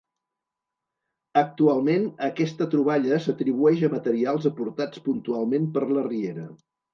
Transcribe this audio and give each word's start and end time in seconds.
Actualment 1.41 2.07
aquesta 2.27 2.67
troballa 2.71 3.19
s'atribueix 3.27 3.85
a 3.89 3.91
materials 3.97 4.49
aportats 4.53 5.05
puntualment 5.11 5.69
per 5.77 5.85
la 5.93 6.09
riera. 6.09 6.49